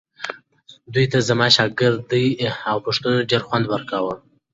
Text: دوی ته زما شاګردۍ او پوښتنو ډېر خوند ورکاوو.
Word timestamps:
دوی 0.93 1.05
ته 1.11 1.17
زما 1.29 1.47
شاګردۍ 1.55 2.27
او 2.69 2.77
پوښتنو 2.85 3.27
ډېر 3.29 3.41
خوند 3.47 3.65
ورکاوو. 3.69 4.13